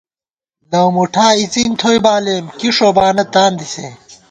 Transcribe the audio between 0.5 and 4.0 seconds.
لَؤمُٹھا اِڅِن تھوئی بالېم، کی ݭوبانہ تاندی سے